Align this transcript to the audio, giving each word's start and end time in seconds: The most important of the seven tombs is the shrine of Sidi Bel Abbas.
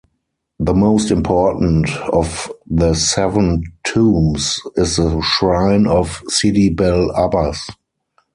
The 0.57 0.73
most 0.73 1.11
important 1.11 1.95
of 2.11 2.51
the 2.65 2.95
seven 2.95 3.61
tombs 3.83 4.59
is 4.75 4.95
the 4.95 5.21
shrine 5.21 5.85
of 5.85 6.23
Sidi 6.27 6.71
Bel 6.71 7.11
Abbas. 7.11 7.69